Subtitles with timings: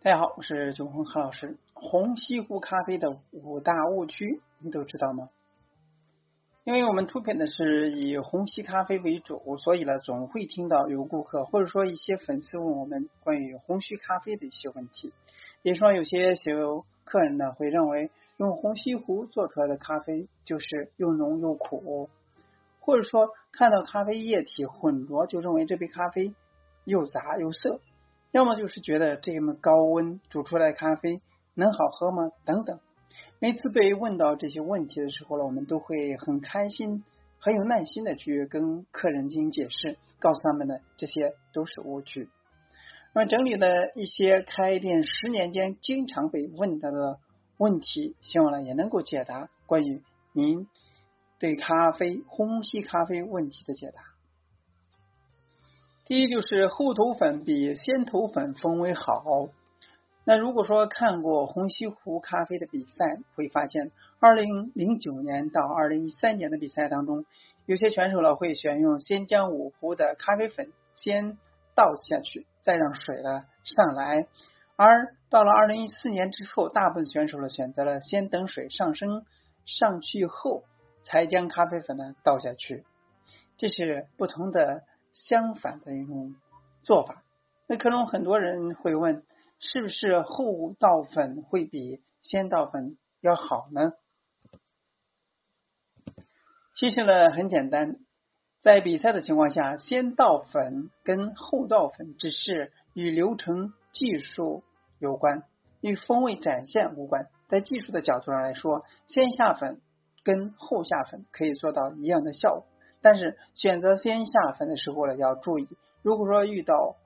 [0.00, 1.56] 大家好，我是九红何老师。
[1.74, 5.28] 红西湖咖啡的五大误区，你都知道吗？
[6.62, 15.12] 因为我们出品的是以红西咖啡为主，所以呢，总会听到有顾客或者说一些粉丝问我们关于红西咖啡的一些问题。
[15.62, 16.42] 比如说，有些小
[17.02, 22.08] 客人呢会认为用红西湖做出来的咖啡就是又浓又苦，
[22.78, 26.36] 或者说看到咖啡液体混浊就认为这杯咖啡
[26.84, 27.80] 又杂又涩。
[28.30, 31.20] 要么就是觉得这么高温煮出来咖啡
[31.54, 32.30] 能好喝吗？
[32.44, 32.78] 等等。
[33.40, 37.04] 每次被问到这些问题的时候呢，我们都会很开心、
[37.38, 42.28] 很有耐心的去跟客人进行解释，告诉他们呢，这些都是误区。
[43.14, 47.18] 那么整理了一些开店十年间经常被问到的
[47.56, 50.02] 问题，希望呢也能够解答关于
[50.34, 50.66] 您
[51.38, 54.02] 对咖啡、烘焙咖啡问题的解答。
[56.08, 59.22] 第一就是后头粉比先头粉风味好。
[60.24, 67.26] 那如果说看过红西湖咖啡的比赛，会发现二零零九年到二零一三年的比赛当中，
[67.66, 71.36] 有些选手呢会选用先将五壶的咖啡粉先
[71.74, 74.26] 倒下去，再让水呢上来。
[74.76, 79.26] 而到了二零一四年之后，大部分选手呢选择了先等水上升
[79.66, 80.64] 上去后，
[81.04, 82.84] 才将咖啡粉呢倒下去。
[83.58, 84.84] 这是不同的。
[85.26, 86.36] 相反的一种
[86.82, 87.24] 做法，
[87.66, 89.24] 那可能很多人会问，
[89.58, 93.92] 是不是后倒粉会比先倒粉要好呢？
[96.76, 97.96] 其实呢，很简单，
[98.60, 104.62] 在比赛的情况下，先倒粉跟后倒粉只是与流程技术
[105.00, 105.42] 有关，
[105.80, 107.26] 与风味展现无关。
[107.48, 109.80] 在技术的角度上来说，先下粉
[110.22, 112.66] 跟后下粉可以做到一样的效果。
[113.00, 115.68] 但是选择先下粉的时候呢，要注意，
[116.02, 116.96] 如果说遇到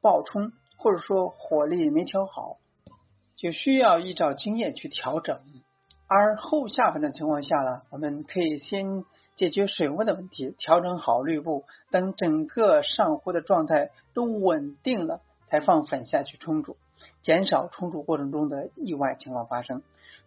[0.00, 2.58] 爆冲或者说火力没调好，
[3.36, 5.40] 就需要依照经验去调整。
[6.06, 9.04] 而后下粉的情况下呢，我们可以先
[9.36, 16.76] 解决水温的问题，调整好滤布，等整个上壶的状态都稳定了，才放粉下去冲煮，
[17.22, 19.82] 减少冲煮过程中的意外情况发生。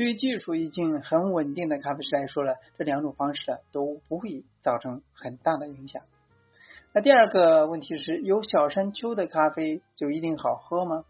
[0.00, 6.04] 对于技术已经很稳定的咖啡师来说呢，这两种方式都不会造成很大的影响。
[6.94, 11.04] 那第二个问题是有小山丘的咖啡就一定好喝吗？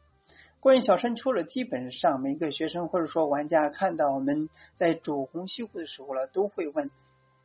[0.59, 6.91] 关于小山丘呢，基本上每个学生或者说玩家看到我们在煮红西湖的时候呢，都会问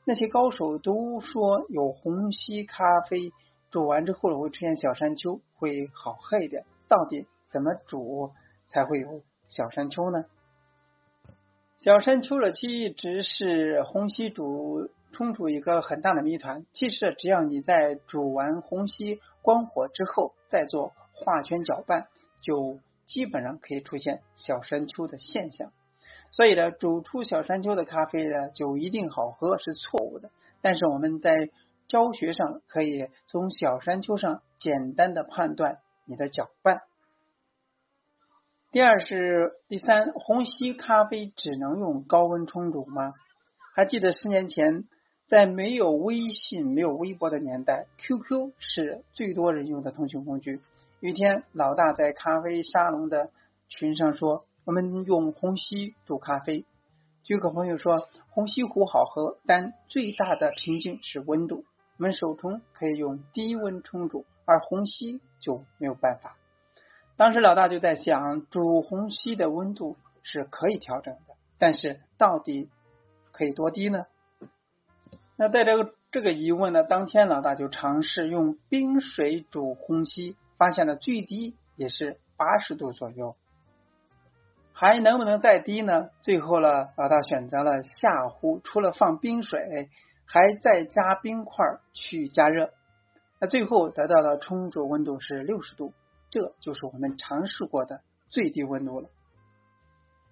[0.04, 3.32] 那些高手都说有红西咖啡
[3.70, 6.66] 煮完之后呢会出现小山丘，会好喝一点。
[6.88, 8.32] 到底怎么煮
[8.70, 10.26] 才会有小山丘呢？
[11.78, 16.66] 小山丘的其一直是虹吸煮冲煮一个很大的谜团。
[16.74, 22.08] 其实只要你在煮完虹吸关火之后，再做画圈搅拌，
[22.42, 25.74] 就基本上可以出现小山丘的现象。
[26.32, 30.32] 所以呢，煮出小山丘的咖啡呢，就一定好喝是错误的。
[30.62, 31.50] 但是我们在
[31.88, 36.82] 教学上可以从小山丘上简单的判断你的搅拌。
[38.76, 43.14] 第二是第三，虹吸咖啡只能用高温冲煮吗？
[43.74, 44.84] 还记得十年前
[45.30, 50.60] 在没有微信、没有微博的年代，QQ 是最多人用的通讯工具。
[51.00, 53.30] 有一天，老大在咖啡沙龙的
[53.70, 56.66] 群上说：“我们用虹吸煮咖啡。”
[57.24, 61.64] 就有个朋友说：“虹吸壶好喝，但最大的瓶颈是温度。
[61.98, 66.36] 我们手冲可以用低温冲煮，而虹吸就没有办法。”
[67.18, 72.70] 当时老大就在想，煮虹吸的温度是可以调整的，但是到底
[73.32, 74.06] 可以多低呢？
[75.38, 83.36] 那带着这个疑问呢，当天老大就尝试用冰水煮虹吸，发现了最低也是八十度左右，
[84.74, 86.10] 还能不能再低呢？
[86.22, 89.90] 最后呢，老大选择了下壶，除了放冰水，
[90.26, 92.72] 还再加冰块去加热，
[93.40, 95.94] 那最后得到的冲煮温度是六十度。
[96.36, 99.08] 这就是我们尝试过的最低温度了。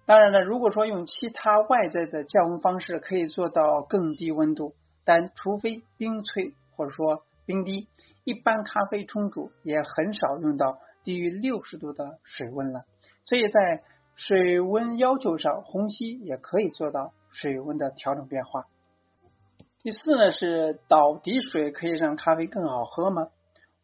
[0.04, 4.74] 当然了，如果说用其他外在的降温方式，可以做到更低温度，
[5.06, 7.88] 但除非冰萃或者说冰滴，
[8.22, 12.84] 一般咖啡冲煮也很少用到低于六十度的水温了。
[13.24, 13.82] 所以在
[14.14, 18.66] 水温要求上，虹吸也可以做到水温的调整变化。
[19.82, 23.28] 第四呢，是倒滴水可以让咖啡更好喝吗？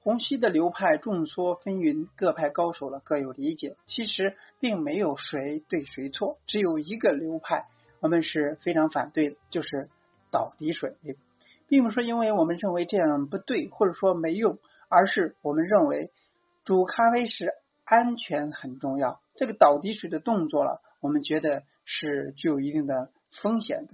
[0.03, 3.77] 虹吸的流派众说纷纭，各派高手呢各有理解。
[3.87, 7.67] 其实并没有谁对谁错，只有一个流派
[8.01, 9.89] 我们是非常反对的，就是
[10.31, 10.95] 倒滴水，
[11.69, 14.59] 并不是因为我们认为这样不对，或者说没用，
[14.89, 16.11] 而是我们认为
[16.65, 17.53] 煮咖啡时
[17.85, 19.21] 安全很重要。
[19.35, 23.11] 这个倒滴水的动作了，我们觉得是具有一定的
[23.43, 23.93] 风险的。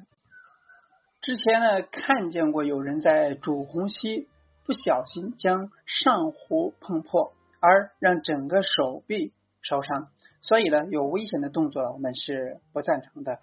[1.20, 4.28] 之前呢，看见过有人在煮虹吸，
[4.66, 9.32] 不小心将上壶碰破，而让整个手臂
[9.62, 10.08] 烧伤。
[10.40, 13.38] 所以呢，有危险的动作，我们是不赞成的。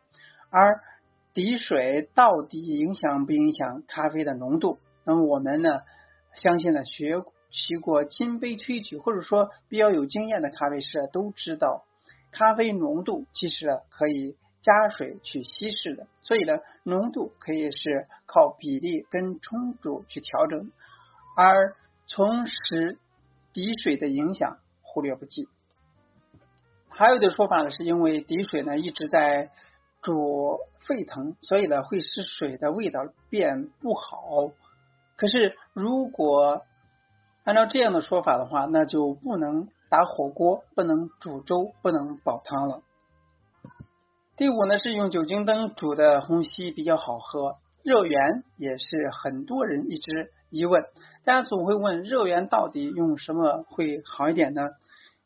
[0.49, 0.81] 而
[1.33, 4.79] 滴水到底影响不影响咖啡的浓度？
[5.05, 5.81] 那么我们呢，
[6.35, 11.85] 相信呢，学习过金杯萃取或者说比较有经验的咖啡师都知道，
[12.31, 14.35] 咖啡浓度其实可以。
[14.63, 20.71] 加水去稀释的，所以呢，浓度可以是靠比例跟冲煮去调整，
[21.35, 21.75] 而
[22.07, 22.97] 从使
[23.53, 25.47] 滴水的影响忽略不计。
[26.89, 29.51] 还有的说法呢，是因为滴水呢一直在
[30.01, 33.00] 煮沸腾，所以呢会使水的味道
[33.30, 34.51] 变不好。
[35.15, 36.63] 可是如果
[37.44, 42.81] 按照这样的说法的话，那就不能打火锅，不能煮粥，不能煲汤了。
[44.36, 50.83] 第五呢是用酒精灯煮的虹吸比较好喝，热源也是很多人一直疑问，
[51.25, 54.71] 大家总会问热源到底用什么会好一点呢？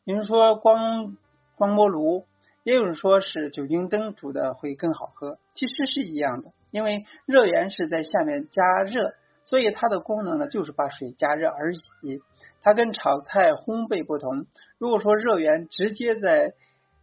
[0.04, 1.16] 有人说光
[1.56, 2.24] 光波炉，
[2.62, 9.14] 也有人说是酒精灯煮的会更好喝，其实是一样的，因为热源是在下面加热，
[9.44, 11.72] 所以它的功能呢就是把水加热而
[12.02, 12.20] 已，
[12.62, 14.46] 它跟炒菜烘焙不同。
[14.78, 16.54] 如果说热源直接在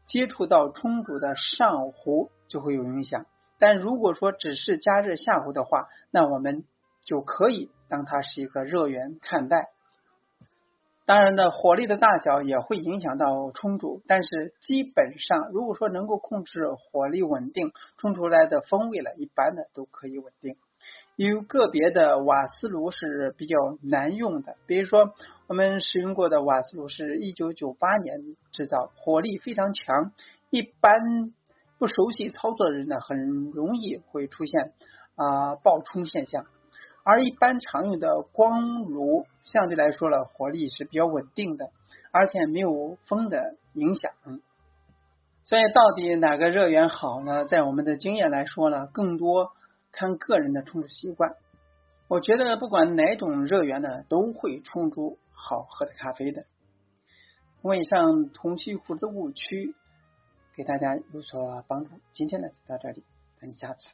[0.05, 3.25] 接触到冲煮的上壶就会有影响，
[3.59, 6.63] 但如果说只是加热下壶的话，那我们
[7.03, 9.69] 就可以当它是一个热源看待。
[11.05, 20.55] 当然呢，火力的大小也会影响到冲煮，但是基本上如果说能够控制火力稳定，冲出来的风味呢，一般的都可以稳定。
[21.15, 25.13] 有个别的瓦斯炉是比较难用的，比如说
[25.47, 30.11] 我们使用过的瓦斯炉是一九九八年制造，火力非常强，
[30.49, 31.31] 一般
[31.77, 34.73] 不熟悉操作的人呢，很容易会出现
[35.15, 36.47] 啊爆冲现象。
[37.05, 41.69] 而一般常用的光炉相对来说呢，火力是比较稳定的，
[42.11, 44.11] 而且没有风的影响。
[45.45, 47.45] 所以到底哪个热源好呢？
[47.45, 49.53] 在我们的经验来说呢，更多。
[49.97, 51.35] 看个人的冲煮习惯，
[52.09, 56.43] 我觉得不管哪种热源呢，都会冲煮好喝的咖啡的。
[57.61, 59.73] 问以上铜西湖的误区
[60.53, 61.91] 给大家有所帮助。
[62.11, 63.05] 今天呢就到这里，
[63.39, 63.87] 等下次。